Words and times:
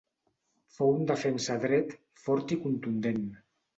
Fou 0.77 0.93
un 1.01 1.03
defensa 1.11 1.57
dret 1.65 1.93
fort 2.25 2.55
i 2.57 2.59
contundent. 2.65 3.23